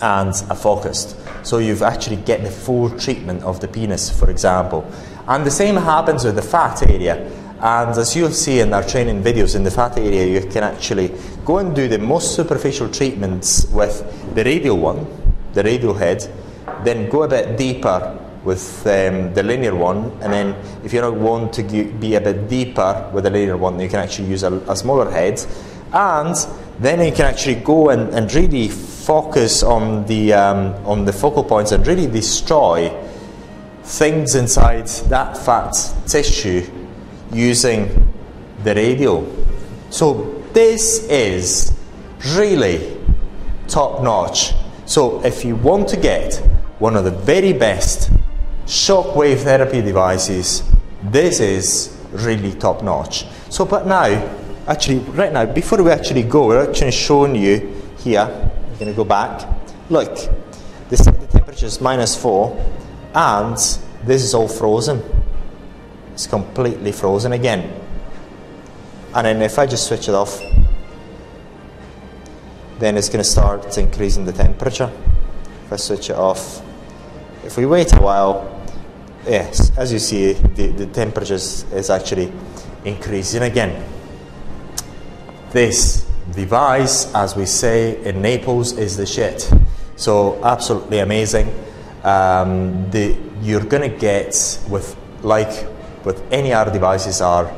and 0.00 0.30
a 0.50 0.54
focused. 0.54 1.16
So 1.42 1.58
you've 1.58 1.82
actually 1.82 2.16
get 2.16 2.42
the 2.42 2.50
full 2.50 2.90
treatment 2.98 3.42
of 3.42 3.60
the 3.60 3.68
penis, 3.68 4.10
for 4.10 4.30
example. 4.30 4.90
And 5.26 5.44
the 5.44 5.50
same 5.50 5.76
happens 5.76 6.24
with 6.24 6.36
the 6.36 6.42
fat 6.42 6.82
area. 6.88 7.30
And 7.60 7.90
as 7.90 8.14
you'll 8.14 8.30
see 8.30 8.60
in 8.60 8.72
our 8.72 8.84
training 8.84 9.22
videos, 9.22 9.56
in 9.56 9.64
the 9.64 9.70
fat 9.70 9.98
area, 9.98 10.26
you 10.26 10.48
can 10.48 10.62
actually 10.62 11.12
go 11.44 11.58
and 11.58 11.74
do 11.74 11.88
the 11.88 11.98
most 11.98 12.36
superficial 12.36 12.88
treatments 12.88 13.66
with 13.72 14.34
the 14.36 14.44
radial 14.44 14.78
one, 14.78 15.06
the 15.54 15.64
radial 15.64 15.94
head, 15.94 16.24
then 16.84 17.08
go 17.08 17.24
a 17.24 17.28
bit 17.28 17.56
deeper 17.58 18.16
with 18.44 18.86
um, 18.86 19.34
the 19.34 19.42
linear 19.42 19.74
one, 19.74 20.12
and 20.22 20.32
then 20.32 20.54
if 20.84 20.92
you 20.92 21.00
don't 21.00 21.20
want 21.20 21.52
to 21.52 21.62
be 21.64 22.14
a 22.14 22.20
bit 22.20 22.48
deeper 22.48 23.10
with 23.12 23.24
the 23.24 23.30
linear 23.30 23.56
one, 23.56 23.80
you 23.80 23.88
can 23.88 23.98
actually 23.98 24.28
use 24.28 24.44
a, 24.44 24.52
a 24.68 24.76
smaller 24.76 25.10
head, 25.10 25.44
and 25.92 26.36
then 26.78 27.04
you 27.04 27.10
can 27.10 27.26
actually 27.26 27.56
go 27.56 27.90
and, 27.90 28.14
and 28.14 28.32
really 28.34 28.68
focus 28.68 29.64
on 29.64 30.06
the 30.06 30.32
um, 30.32 30.74
on 30.86 31.04
the 31.04 31.12
focal 31.12 31.42
points 31.42 31.72
and 31.72 31.84
really 31.86 32.06
destroy 32.06 32.88
things 33.82 34.34
inside 34.36 34.86
that 35.08 35.36
fat 35.36 35.72
tissue 36.06 36.77
using 37.32 38.12
the 38.64 38.74
radio. 38.74 39.24
So 39.90 40.42
this 40.52 41.04
is 41.08 41.72
really 42.34 42.96
top 43.66 44.02
notch. 44.02 44.54
So 44.86 45.24
if 45.24 45.44
you 45.44 45.56
want 45.56 45.88
to 45.88 45.96
get 45.96 46.36
one 46.78 46.96
of 46.96 47.04
the 47.04 47.10
very 47.10 47.52
best 47.52 48.10
shockwave 48.66 49.38
therapy 49.38 49.82
devices, 49.82 50.62
this 51.02 51.40
is 51.40 51.96
really 52.12 52.52
top 52.52 52.82
notch. 52.82 53.26
So 53.50 53.64
but 53.64 53.86
now, 53.86 54.04
actually 54.66 54.98
right 54.98 55.32
now, 55.32 55.46
before 55.46 55.82
we 55.82 55.90
actually 55.90 56.22
go, 56.22 56.48
we're 56.48 56.68
actually 56.68 56.92
showing 56.92 57.34
you 57.34 57.74
here, 57.98 58.20
I'm 58.20 58.78
going 58.78 58.90
to 58.90 58.96
go 58.96 59.04
back. 59.04 59.46
Look, 59.90 60.14
this, 60.88 61.00
the 61.00 61.28
temperature 61.30 61.66
is 61.66 61.80
minus 61.80 62.20
4 62.20 62.64
and 63.14 63.56
this 64.04 64.22
is 64.22 64.34
all 64.34 64.48
frozen. 64.48 65.02
It's 66.18 66.26
completely 66.26 66.90
frozen 66.90 67.30
again. 67.30 67.72
And 69.14 69.24
then 69.24 69.40
if 69.40 69.56
I 69.56 69.66
just 69.66 69.86
switch 69.86 70.08
it 70.08 70.16
off, 70.16 70.42
then 72.80 72.96
it's 72.96 73.08
going 73.08 73.22
to 73.22 73.30
start 73.30 73.78
increasing 73.78 74.24
the 74.24 74.32
temperature. 74.32 74.90
If 75.66 75.72
I 75.74 75.76
switch 75.76 76.10
it 76.10 76.16
off, 76.16 76.60
if 77.44 77.56
we 77.56 77.66
wait 77.66 77.92
a 77.92 78.00
while, 78.00 78.60
yes, 79.28 79.70
as 79.78 79.92
you 79.92 80.00
see, 80.00 80.32
the, 80.32 80.66
the 80.72 80.86
temperature 80.86 81.34
is 81.34 81.88
actually 81.88 82.32
increasing 82.84 83.44
again. 83.44 83.88
This 85.52 86.04
device, 86.32 87.14
as 87.14 87.36
we 87.36 87.46
say 87.46 88.02
in 88.04 88.20
Naples, 88.20 88.76
is 88.76 88.96
the 88.96 89.06
shit. 89.06 89.48
So 89.94 90.42
absolutely 90.42 90.98
amazing. 90.98 91.46
Um, 92.02 92.90
the, 92.90 93.16
you're 93.40 93.64
going 93.64 93.88
to 93.88 93.96
get 93.96 94.34
with 94.68 94.96
like 95.22 95.77
with 96.04 96.22
any 96.32 96.52
other 96.52 96.72
devices 96.72 97.20
are 97.20 97.52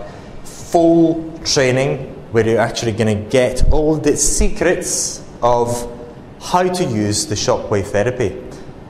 full 0.44 1.38
training 1.44 2.06
where 2.32 2.46
you're 2.46 2.60
actually 2.60 2.92
going 2.92 3.24
to 3.24 3.30
get 3.30 3.72
all 3.72 3.96
the 3.96 4.16
secrets 4.16 5.24
of 5.42 5.90
how 6.40 6.62
to 6.62 6.84
use 6.84 7.26
the 7.26 7.34
shockwave 7.34 7.86
therapy. 7.86 8.36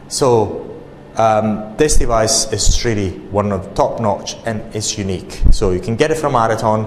So 0.08 0.78
um, 1.16 1.76
this 1.76 1.96
device 1.96 2.52
is 2.52 2.84
really 2.84 3.10
one 3.30 3.52
of 3.52 3.74
top 3.74 4.00
notch 4.00 4.36
and 4.44 4.62
it's 4.74 4.98
unique. 4.98 5.42
So 5.50 5.70
you 5.70 5.80
can 5.80 5.96
get 5.96 6.10
it 6.10 6.16
from 6.16 6.32
Marathon. 6.32 6.86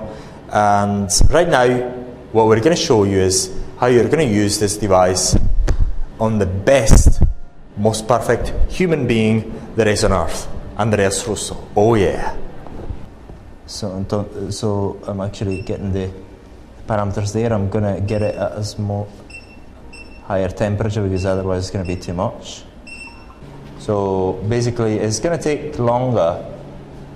And 0.50 1.10
right 1.29 1.50
now, 1.50 1.89
what 2.32 2.48
we're 2.48 2.60
going 2.60 2.75
to 2.75 2.82
show 2.82 3.03
you 3.03 3.17
is 3.17 3.51
how 3.79 3.88
you're 3.88 4.08
going 4.10 4.27
to 4.27 4.34
use 4.34 4.60
this 4.60 4.77
device 4.77 5.36
on 6.20 6.38
the 6.38 6.46
best, 6.46 7.22
most 7.77 8.08
perfect 8.08 8.72
human 8.72 9.08
being 9.08 9.60
there 9.75 9.88
is 9.88 10.03
on 10.03 10.13
earth, 10.13 10.48
Andreas 10.77 11.27
Russo. 11.27 11.67
Oh 11.75 11.96
yeah. 11.96 12.38
So, 13.74 14.06
so 14.51 15.00
I'm 15.08 15.20
actually 15.20 15.63
getting 15.63 15.94
the 15.94 16.12
parameters 16.88 17.34
there. 17.34 17.51
I'm 17.51 17.72
going 17.72 17.84
to 17.84 18.00
get 18.01 18.22
it 18.22 18.36
at 18.36 18.51
a 18.51 18.63
small 18.63 19.10
higher 20.25 20.50
temperature 20.50 21.01
because 21.01 21.25
otherwise 21.25 21.63
it's 21.63 21.72
going 21.72 21.84
to 21.84 21.96
be 21.96 22.00
too 22.00 22.13
much. 22.13 22.63
So 23.80 24.34
basically, 24.48 25.00
it's 25.00 25.20
going 25.20 25.36
to 25.36 25.44
take 25.44 25.80
longer 25.80 26.46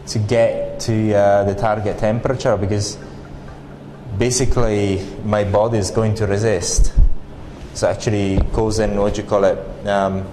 to 0.07 0.19
get 0.19 0.79
to 0.81 1.13
uh, 1.13 1.43
the 1.43 1.53
target 1.53 1.99
temperature 1.99 2.57
because 2.57 2.97
basically 4.17 5.07
my 5.23 5.43
body 5.43 5.77
is 5.77 5.91
going 5.91 6.15
to 6.15 6.25
resist. 6.25 6.91
So 7.75 7.87
actually 7.87 8.37
in 8.79 8.97
what 8.99 9.15
you 9.15 9.23
call 9.23 9.43
it 9.43 9.59
um, 9.87 10.25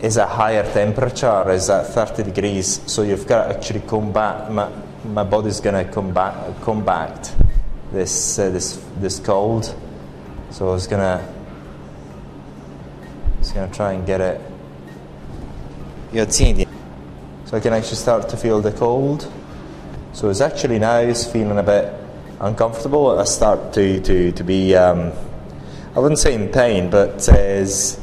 is 0.00 0.16
a 0.16 0.26
higher 0.26 0.62
temperature 0.72 1.50
is 1.50 1.70
at 1.70 1.86
30 1.86 2.24
degrees. 2.24 2.80
So 2.90 3.02
you've 3.02 3.26
got 3.26 3.48
to 3.48 3.56
actually 3.56 3.80
combat. 3.80 4.50
My, 4.52 4.70
my 5.04 5.24
body's 5.24 5.60
going 5.60 5.84
to 5.84 5.90
combat 5.92 6.34
combat 6.62 7.34
this 7.92 8.38
uh, 8.38 8.50
this 8.50 8.84
this 8.96 9.20
cold. 9.20 9.74
So 10.50 10.74
it's 10.74 10.86
going 10.86 11.02
to 11.02 11.34
it's 13.40 13.52
going 13.52 13.70
to 13.70 13.76
try 13.76 13.92
and 13.92 14.06
get 14.06 14.20
it 14.20 14.40
you're 16.12 16.28
seeing 16.30 16.66
So 17.44 17.56
I 17.56 17.60
can 17.60 17.72
actually 17.72 17.96
start 17.96 18.28
to 18.30 18.36
feel 18.36 18.60
the 18.60 18.72
cold. 18.72 19.30
So 20.12 20.30
it's 20.30 20.40
actually 20.40 20.78
now 20.78 20.98
it's 20.98 21.30
feeling 21.30 21.58
a 21.58 21.62
bit 21.62 21.92
uncomfortable. 22.40 23.18
I 23.18 23.24
start 23.24 23.72
to, 23.74 24.00
to, 24.00 24.32
to 24.32 24.44
be, 24.44 24.74
um, 24.74 25.12
I 25.94 25.98
wouldn't 25.98 26.18
say 26.18 26.34
in 26.34 26.48
pain, 26.48 26.90
but 26.90 27.28
it's, 27.28 28.00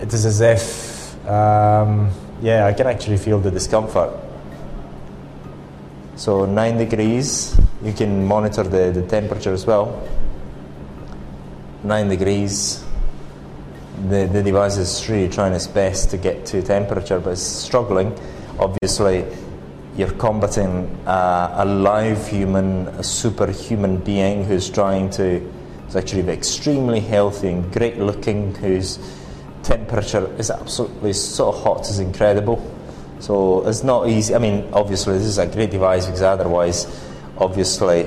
it 0.00 0.12
is 0.12 0.24
as 0.24 0.40
if, 0.40 0.93
um, 1.26 2.10
yeah, 2.42 2.66
I 2.66 2.72
can 2.72 2.86
actually 2.86 3.18
feel 3.18 3.40
the 3.40 3.50
discomfort. 3.50 4.10
So 6.16 6.44
9 6.46 6.78
degrees, 6.78 7.58
you 7.82 7.92
can 7.92 8.24
monitor 8.26 8.62
the, 8.62 8.92
the 8.92 9.06
temperature 9.06 9.52
as 9.52 9.66
well. 9.66 10.08
9 11.82 12.08
degrees, 12.08 12.84
the, 14.08 14.26
the 14.26 14.42
device 14.42 14.76
is 14.76 15.08
really 15.08 15.28
trying 15.28 15.52
its 15.52 15.66
best 15.66 16.10
to 16.10 16.16
get 16.16 16.46
to 16.46 16.62
temperature, 16.62 17.18
but 17.18 17.30
it's 17.30 17.42
struggling. 17.42 18.16
obviously 18.58 19.24
you're 19.96 20.12
combating 20.12 20.98
a, 21.06 21.54
a 21.58 21.64
live 21.64 22.26
human, 22.26 22.88
a 22.88 23.02
superhuman 23.02 23.98
being 23.98 24.44
who's 24.44 24.68
trying 24.68 25.08
to, 25.10 25.40
is 25.88 25.96
actually 25.96 26.28
extremely 26.28 27.00
healthy 27.00 27.48
and 27.48 27.72
great 27.72 27.98
looking, 27.98 28.54
whose 28.56 28.98
temperature 29.64 30.30
is 30.38 30.50
absolutely 30.50 31.12
so 31.12 31.50
hot, 31.50 31.80
it's 31.80 31.98
incredible. 31.98 32.62
So 33.20 33.66
it's 33.66 33.82
not 33.82 34.08
easy. 34.08 34.34
I 34.34 34.38
mean, 34.38 34.68
obviously, 34.72 35.16
this 35.18 35.26
is 35.26 35.38
a 35.38 35.46
great 35.46 35.70
device 35.70 36.06
because 36.06 36.22
otherwise, 36.22 36.86
obviously, 37.38 38.06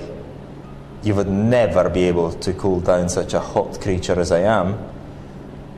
you 1.03 1.15
would 1.15 1.27
never 1.27 1.89
be 1.89 2.03
able 2.03 2.33
to 2.33 2.53
cool 2.53 2.79
down 2.79 3.09
such 3.09 3.33
a 3.33 3.39
hot 3.39 3.81
creature 3.81 4.19
as 4.19 4.31
I 4.31 4.41
am. 4.41 4.77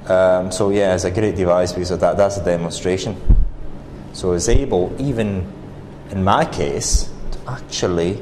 Um, 0.08 0.52
so 0.52 0.72
yeah, 0.72 0.96
it's 0.96 1.04
a 1.04 1.12
great 1.12 1.36
device 1.36 1.72
because 1.72 1.92
of 1.92 2.00
that. 2.02 2.18
That's 2.18 2.38
a 2.38 2.44
demonstration. 2.44 3.16
So 4.14 4.34
it's 4.34 4.50
able, 4.50 4.94
even 5.00 5.46
in 6.10 6.24
my 6.24 6.46
case, 6.46 7.10
to 7.32 7.52
actually 7.52 8.22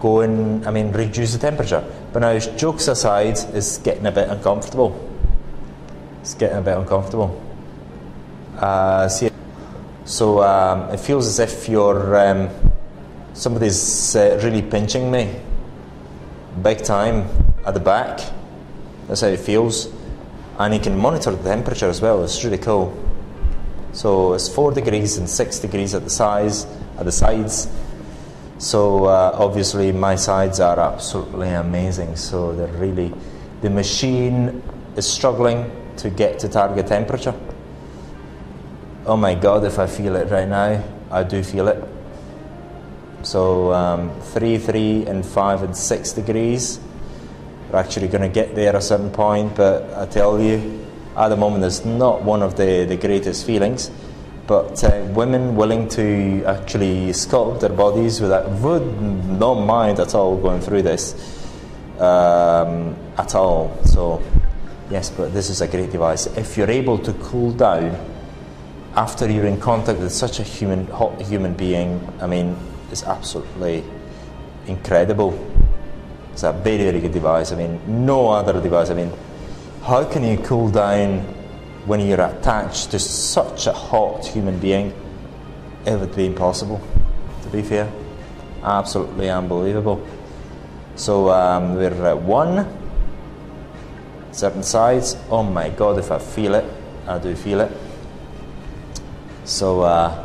go 0.00 0.20
and, 0.20 0.66
I 0.66 0.70
mean, 0.70 0.92
reduce 0.92 1.32
the 1.32 1.38
temperature. 1.38 1.84
But 2.12 2.20
now, 2.20 2.38
jokes 2.38 2.88
aside, 2.88 3.38
it's 3.54 3.78
getting 3.78 4.06
a 4.06 4.12
bit 4.12 4.28
uncomfortable. 4.28 5.07
It's 6.28 6.34
getting 6.34 6.58
a 6.58 6.60
bit 6.60 6.76
uncomfortable. 6.76 7.42
Uh, 8.58 9.08
see, 9.08 9.30
so 10.04 10.42
um, 10.42 10.90
it 10.92 11.00
feels 11.00 11.26
as 11.26 11.38
if 11.38 11.70
you're 11.70 12.18
um, 12.18 12.50
somebody's 13.32 14.14
uh, 14.14 14.38
really 14.44 14.60
pinching 14.60 15.10
me, 15.10 15.34
big 16.62 16.84
time 16.84 17.26
at 17.64 17.72
the 17.72 17.80
back. 17.80 18.20
That's 19.06 19.22
how 19.22 19.28
it 19.28 19.40
feels, 19.40 19.88
and 20.58 20.74
you 20.74 20.80
can 20.80 20.98
monitor 20.98 21.30
the 21.30 21.42
temperature 21.42 21.88
as 21.88 22.02
well. 22.02 22.22
It's 22.22 22.44
really 22.44 22.58
cool. 22.58 22.92
So 23.92 24.34
it's 24.34 24.50
four 24.50 24.70
degrees 24.70 25.16
and 25.16 25.26
six 25.26 25.58
degrees 25.58 25.94
at 25.94 26.04
the 26.04 26.10
sides, 26.10 26.66
at 26.98 27.06
the 27.06 27.12
sides. 27.12 27.68
So 28.58 29.06
uh, 29.06 29.30
obviously 29.32 29.92
my 29.92 30.16
sides 30.16 30.60
are 30.60 30.78
absolutely 30.78 31.48
amazing. 31.48 32.16
So 32.16 32.54
they're 32.54 32.66
really, 32.74 33.14
the 33.62 33.70
machine 33.70 34.62
is 34.94 35.10
struggling 35.10 35.72
to 35.98 36.10
get 36.10 36.38
to 36.40 36.48
target 36.48 36.86
temperature. 36.86 37.34
Oh 39.06 39.16
my 39.16 39.34
God, 39.34 39.64
if 39.64 39.78
I 39.78 39.86
feel 39.86 40.16
it 40.16 40.30
right 40.30 40.48
now, 40.48 40.82
I 41.10 41.22
do 41.22 41.42
feel 41.42 41.68
it. 41.68 41.82
So 43.22 43.72
um, 43.72 44.20
three, 44.20 44.58
three, 44.58 45.06
and 45.06 45.24
five 45.24 45.62
and 45.62 45.76
six 45.76 46.12
degrees. 46.12 46.78
We're 47.70 47.78
actually 47.78 48.08
going 48.08 48.22
to 48.22 48.28
get 48.28 48.54
there 48.54 48.70
at 48.70 48.74
a 48.74 48.80
certain 48.80 49.10
point, 49.10 49.56
but 49.56 49.92
I 49.94 50.06
tell 50.06 50.40
you, 50.40 50.86
at 51.16 51.28
the 51.28 51.36
moment, 51.36 51.64
it's 51.64 51.84
not 51.84 52.22
one 52.22 52.42
of 52.42 52.56
the, 52.56 52.84
the 52.84 52.96
greatest 52.96 53.44
feelings. 53.44 53.90
But 54.46 54.82
uh, 54.82 55.04
women 55.10 55.56
willing 55.56 55.88
to 55.90 56.44
actually 56.46 57.08
sculpt 57.08 57.60
their 57.60 57.68
bodies 57.68 58.20
without 58.20 58.48
would 58.62 59.02
not 59.02 59.54
mind 59.56 60.00
at 60.00 60.14
all 60.14 60.38
going 60.38 60.62
through 60.62 60.82
this 60.82 61.14
um, 61.98 62.96
at 63.18 63.34
all. 63.34 63.76
So 63.84 64.22
yes, 64.90 65.10
but 65.10 65.32
this 65.32 65.50
is 65.50 65.60
a 65.60 65.68
great 65.68 65.90
device. 65.90 66.26
If 66.36 66.56
you're 66.56 66.70
able 66.70 66.98
to 66.98 67.12
cool 67.14 67.52
down 67.52 67.96
after 68.94 69.30
you're 69.30 69.46
in 69.46 69.60
contact 69.60 69.98
with 70.00 70.12
such 70.12 70.40
a 70.40 70.42
human 70.42 70.86
hot 70.86 71.20
human 71.22 71.54
being, 71.54 72.06
I 72.20 72.26
mean, 72.26 72.56
it's 72.90 73.02
absolutely 73.02 73.84
incredible. 74.66 75.38
It's 76.32 76.42
a 76.42 76.52
very 76.52 76.84
very 76.84 77.00
good 77.00 77.12
device. 77.12 77.52
I 77.52 77.56
mean, 77.56 77.80
no 78.06 78.28
other 78.30 78.60
device. 78.60 78.90
I 78.90 78.94
mean, 78.94 79.12
how 79.82 80.04
can 80.04 80.24
you 80.24 80.38
cool 80.38 80.70
down? 80.70 81.34
when 81.88 82.00
you're 82.00 82.20
attached 82.20 82.90
to 82.90 82.98
such 82.98 83.66
a 83.66 83.72
hot 83.72 84.26
human 84.26 84.58
being, 84.58 84.92
it 85.86 85.98
would 85.98 86.14
be 86.14 86.26
impossible, 86.26 86.80
to 87.42 87.48
be 87.48 87.62
fair. 87.62 87.90
Absolutely 88.62 89.30
unbelievable. 89.30 90.06
So 90.96 91.30
um, 91.30 91.76
we're 91.76 92.06
at 92.06 92.18
one, 92.18 92.66
certain 94.32 94.62
size. 94.62 95.16
Oh 95.30 95.42
my 95.42 95.70
god, 95.70 95.98
if 95.98 96.10
I 96.10 96.18
feel 96.18 96.54
it, 96.54 96.64
I 97.06 97.18
do 97.18 97.34
feel 97.34 97.60
it. 97.60 97.72
So 99.44 99.80
uh, 99.80 100.24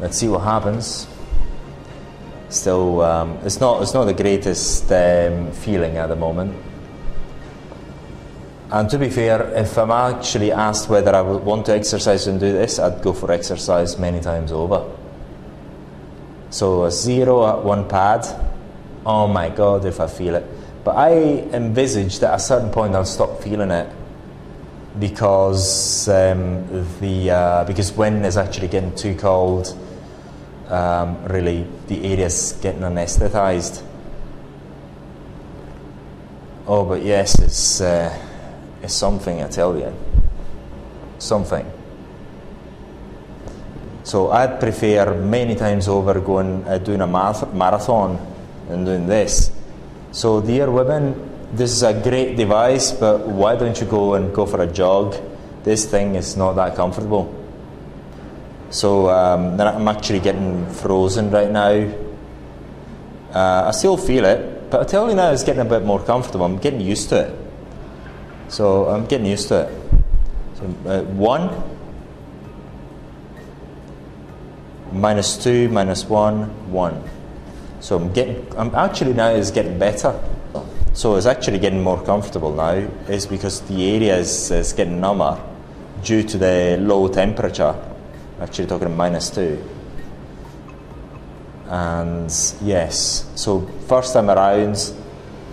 let's 0.00 0.16
see 0.16 0.28
what 0.28 0.40
happens. 0.40 1.06
Still, 2.48 3.02
um, 3.02 3.38
it's 3.42 3.60
not 3.60 3.82
it's 3.82 3.92
not 3.92 4.04
the 4.04 4.14
greatest 4.14 4.90
um, 4.92 5.52
feeling 5.52 5.96
at 5.96 6.06
the 6.06 6.16
moment. 6.16 6.54
And 8.70 8.88
to 8.90 8.98
be 8.98 9.08
fair, 9.08 9.42
if 9.54 9.78
I'm 9.78 9.90
actually 9.90 10.52
asked 10.52 10.90
whether 10.90 11.14
I 11.14 11.22
would 11.22 11.42
want 11.42 11.66
to 11.66 11.74
exercise 11.74 12.26
and 12.26 12.38
do 12.38 12.52
this, 12.52 12.78
I'd 12.78 13.02
go 13.02 13.14
for 13.14 13.32
exercise 13.32 13.98
many 13.98 14.20
times 14.20 14.52
over. 14.52 14.84
So 16.50 16.84
a 16.84 16.90
zero 16.90 17.46
at 17.46 17.64
one 17.64 17.88
pad, 17.88 18.26
oh 19.06 19.26
my 19.26 19.48
god, 19.48 19.84
if 19.86 20.00
I 20.00 20.06
feel 20.06 20.34
it. 20.34 20.44
But 20.84 20.96
I 20.96 21.12
envisage 21.52 22.18
that 22.20 22.32
at 22.32 22.36
a 22.36 22.42
certain 22.42 22.70
point 22.70 22.94
I'll 22.94 23.04
stop 23.04 23.42
feeling 23.42 23.70
it 23.70 23.90
because 24.98 26.08
um, 26.08 26.66
the 27.00 27.30
uh, 27.30 27.64
because 27.64 27.92
when 27.92 28.24
it's 28.24 28.36
actually 28.36 28.68
getting 28.68 28.94
too 28.94 29.14
cold, 29.14 29.76
um, 30.68 31.22
really 31.24 31.66
the 31.88 32.04
area's 32.04 32.52
getting 32.62 32.82
anaesthetized. 32.82 33.82
Oh, 36.66 36.84
but 36.84 37.02
yes, 37.02 37.38
it's. 37.38 37.80
Uh, 37.80 38.26
is 38.82 38.92
something, 38.92 39.42
I 39.42 39.48
tell 39.48 39.76
you. 39.76 39.92
Something. 41.18 41.70
So 44.04 44.30
I'd 44.30 44.60
prefer 44.60 45.14
many 45.14 45.54
times 45.54 45.88
over 45.88 46.20
going 46.20 46.66
uh, 46.66 46.78
doing 46.78 47.00
a 47.00 47.06
marathon 47.06 48.18
and 48.70 48.86
doing 48.86 49.06
this. 49.06 49.52
So, 50.10 50.40
dear 50.40 50.70
women, 50.70 51.14
this 51.52 51.70
is 51.70 51.82
a 51.82 51.92
great 51.92 52.36
device, 52.36 52.92
but 52.92 53.26
why 53.26 53.56
don't 53.56 53.78
you 53.78 53.86
go 53.86 54.14
and 54.14 54.34
go 54.34 54.46
for 54.46 54.62
a 54.62 54.66
jog? 54.66 55.16
This 55.64 55.84
thing 55.84 56.14
is 56.14 56.36
not 56.36 56.54
that 56.54 56.76
comfortable. 56.76 57.34
So 58.70 59.08
um, 59.08 59.60
I'm 59.60 59.88
actually 59.88 60.20
getting 60.20 60.66
frozen 60.70 61.30
right 61.30 61.50
now. 61.50 61.92
Uh, 63.34 63.68
I 63.68 63.70
still 63.72 63.96
feel 63.96 64.24
it, 64.24 64.70
but 64.70 64.80
I 64.80 64.84
tell 64.84 65.08
you 65.08 65.14
now, 65.14 65.30
it's 65.30 65.42
getting 65.42 65.60
a 65.60 65.64
bit 65.64 65.84
more 65.84 66.02
comfortable. 66.02 66.44
I'm 66.44 66.58
getting 66.58 66.80
used 66.80 67.08
to 67.10 67.28
it. 67.28 67.36
So 68.48 68.86
I'm 68.86 69.06
getting 69.06 69.26
used 69.26 69.48
to 69.48 69.68
it. 69.68 69.72
So, 70.56 70.64
uh, 70.86 71.02
1 71.02 71.62
minus 74.92 75.36
2 75.44 75.68
minus 75.68 76.04
1 76.04 76.72
1. 76.72 77.17
So 77.80 77.96
I'm 77.96 78.12
getting 78.12 78.46
I'm 78.56 78.74
actually 78.74 79.12
now 79.12 79.30
is 79.30 79.50
getting 79.50 79.78
better. 79.78 80.18
So 80.92 81.16
it's 81.16 81.26
actually 81.26 81.60
getting 81.60 81.82
more 81.82 82.02
comfortable 82.02 82.52
now 82.52 82.88
is 83.08 83.26
because 83.26 83.60
the 83.62 83.94
area 83.94 84.16
is, 84.16 84.50
is 84.50 84.72
getting 84.72 85.00
number 85.00 85.40
due 86.02 86.22
to 86.24 86.38
the 86.38 86.76
low 86.80 87.08
temperature. 87.08 87.74
Actually 88.40 88.66
talking 88.66 88.96
minus 88.96 89.30
2. 89.30 89.62
And 91.68 92.30
yes, 92.62 93.30
so 93.34 93.60
first 93.86 94.12
time 94.12 94.30
around 94.30 94.92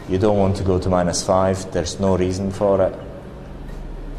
you 0.07 0.17
don't 0.17 0.38
want 0.38 0.55
to 0.57 0.63
go 0.63 0.79
to 0.79 0.89
minus 0.89 1.25
5, 1.25 1.71
there's 1.71 1.99
no 1.99 2.15
reason 2.17 2.51
for 2.51 2.81
it. 2.81 2.93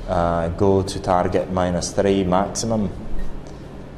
Uh, 0.09 0.49
go 0.49 0.83
to 0.83 1.01
target 1.01 1.51
minus 1.51 1.93
3 1.93 2.25
maximum, 2.25 2.91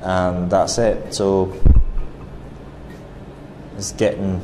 and 0.02 0.50
that's 0.50 0.78
it. 0.78 1.14
So 1.14 1.52
it's 3.78 3.92
getting 3.92 4.42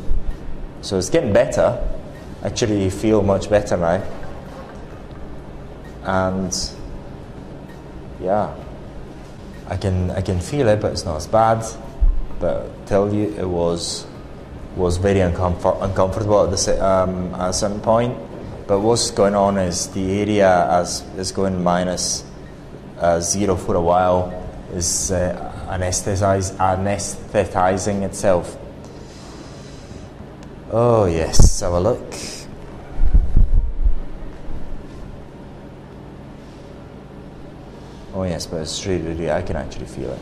so 0.81 0.97
it's 0.97 1.11
getting 1.11 1.33
better. 1.33 1.83
Actually, 2.45 2.89
feel 2.91 3.23
much 3.23 3.51
better 3.51 3.77
now, 3.77 4.01
and 6.05 6.71
yeah, 8.21 8.55
I 9.69 9.77
can 9.77 10.13
I 10.13 10.21
can 10.21 10.39
feel 10.41 10.69
it, 10.69 10.81
but 10.81 10.93
it's 10.93 11.05
not 11.05 11.17
as 11.17 11.27
bad. 11.27 11.65
But 12.39 12.67
I 12.67 12.69
tell 12.87 13.13
you, 13.13 13.35
it 13.37 13.49
was 13.49 14.07
was 14.77 14.99
very 14.99 15.21
uncomfort- 15.21 15.83
uncomfortable 15.83 16.45
at, 16.45 16.51
the, 16.51 16.85
um, 16.85 17.35
at 17.35 17.51
a 17.51 17.53
certain 17.53 17.81
point. 17.81 18.17
But 18.67 18.81
what's 18.81 19.11
going 19.11 19.35
on 19.35 19.59
is 19.59 19.89
the 19.89 20.21
area 20.21 20.67
as 20.71 21.03
is 21.17 21.33
going 21.33 21.63
minus 21.63 22.25
uh, 22.99 23.21
zero 23.21 23.57
for 23.57 23.75
a 23.77 23.81
while 23.81 24.33
is 24.73 25.11
uh, 25.13 25.53
anesthetizing 25.71 28.03
itself. 28.03 28.59
Oh 30.77 31.05
yes, 31.05 31.61
have 31.61 31.73
a 31.73 31.79
look. 31.79 32.03
Oh 38.13 38.25
yes, 38.25 38.47
but 38.47 38.63
it's 38.63 38.85
really, 38.85 39.03
really, 39.03 39.31
I 39.31 39.43
can 39.43 39.55
actually 39.55 39.87
feel 39.87 40.11
it. 40.11 40.19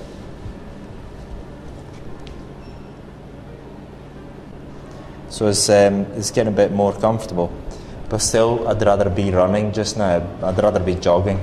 So 5.31 5.47
it's, 5.47 5.71
um, 5.71 6.03
it's 6.17 6.31
getting 6.31 6.53
a 6.53 6.57
bit 6.57 6.71
more 6.71 6.93
comfortable. 6.93 7.51
But 8.11 8.19
still, 8.19 8.69
I'd 8.69 8.83
rather 8.83 9.09
be 9.09 9.31
running 9.31 9.73
just 9.73 9.97
now. 9.97 10.23
I'd 10.43 10.63
rather 10.63 10.81
be 10.81 10.97
jogging. 10.97 11.41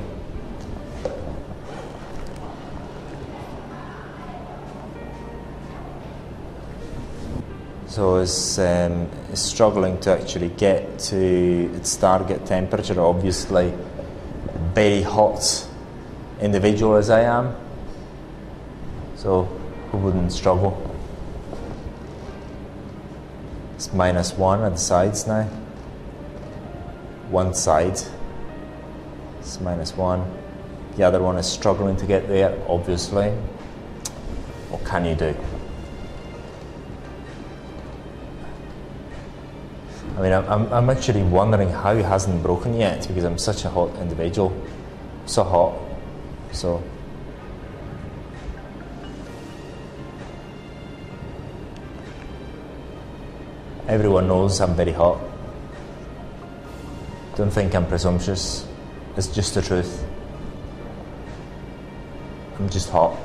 So 8.00 8.16
it's, 8.16 8.58
um, 8.58 9.10
struggling 9.34 10.00
to 10.00 10.12
actually 10.12 10.48
get 10.48 11.00
to 11.12 11.70
its 11.76 11.98
target 11.98 12.46
temperature. 12.46 12.98
Obviously, 13.02 13.74
very 14.74 15.02
hot 15.02 15.68
individual 16.40 16.96
as 16.96 17.10
I 17.10 17.24
am. 17.24 17.54
So 19.18 19.44
who 19.92 19.98
wouldn't 19.98 20.32
struggle? 20.32 20.80
It's 23.76 23.92
minus 23.92 24.32
one 24.32 24.64
at 24.64 24.72
the 24.72 24.78
sides 24.78 25.28
now. 25.28 25.44
One 27.30 27.54
side 27.54 28.00
is 29.42 29.60
minus 29.60 29.98
one. 29.98 30.24
The 30.96 31.04
other 31.04 31.22
one 31.22 31.38
is 31.38 31.48
struggling 31.48 31.98
to 31.98 32.06
get 32.06 32.30
there, 32.30 32.58
obviously. 32.66 33.32
What 34.70 34.86
can 34.86 35.04
you 35.04 35.16
do? 35.16 35.36
I 40.20 40.22
mean, 40.22 40.34
I'm, 40.34 40.74
I'm 40.74 40.90
actually 40.90 41.24
wondering 41.24 41.70
how 41.70 41.96
he 41.96 42.04
hasn't 42.04 42.44
broken 42.44 42.78
yet 42.78 43.08
because 43.08 43.24
I'm 43.24 43.38
such 43.38 43.64
a 43.64 43.70
hot 43.70 43.96
individual. 44.00 44.54
So 45.26 45.46
hot. 45.46 45.80
So. 46.52 46.84
Everyone 53.88 54.28
knows 54.28 54.60
I'm 54.60 54.76
very 54.76 54.92
hot. 54.92 55.22
Don't 57.38 57.50
think 57.50 57.74
I'm 57.74 57.88
presumptuous. 57.88 58.68
It's 59.16 59.28
just 59.28 59.54
the 59.54 59.62
truth. 59.62 60.04
I'm 62.60 62.70
just 62.70 62.90
hot. 62.90 63.18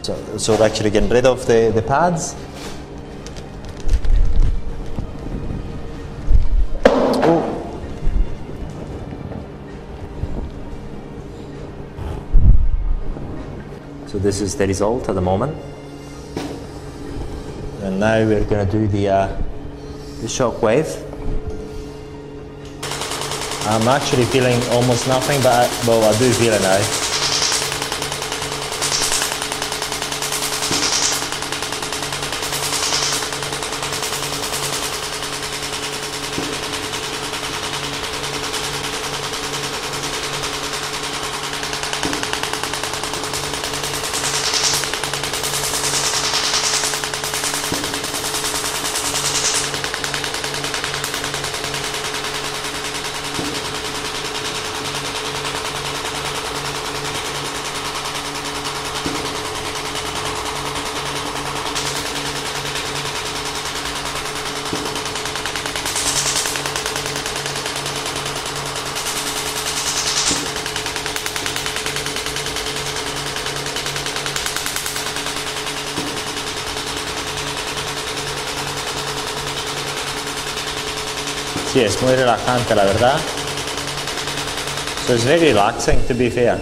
So, 0.00 0.38
so 0.38 0.56
we're 0.56 0.64
actually 0.64 0.88
getting 0.88 1.10
rid 1.10 1.26
of 1.26 1.46
the, 1.46 1.70
the 1.74 1.82
pads. 1.82 2.34
This 14.18 14.40
is 14.40 14.56
the 14.56 14.66
result 14.66 15.08
at 15.08 15.14
the 15.14 15.20
moment. 15.20 15.56
And 17.82 18.00
now 18.00 18.18
we're 18.26 18.44
going 18.44 18.66
to 18.66 18.72
do 18.72 18.88
the, 18.88 19.08
uh, 19.08 19.42
the 20.20 20.28
shock 20.28 20.60
wave. 20.60 20.88
I'm 23.66 23.86
actually 23.86 24.24
feeling 24.24 24.60
almost 24.70 25.06
nothing, 25.06 25.40
but 25.42 25.52
I, 25.52 25.86
well, 25.86 26.02
I 26.02 26.18
do 26.18 26.32
feel 26.32 26.52
it 26.52 26.62
now. 26.62 27.07
Sí, 81.78 81.84
es 81.84 82.02
muy 82.02 82.12
relajante, 82.16 82.74
la 82.74 82.86
verdad. 82.86 83.20
So 85.06 85.14
it's 85.14 85.22
very 85.22 85.52
relaxing, 85.52 86.00
to 86.08 86.14
be 86.14 86.28
fair. 86.28 86.58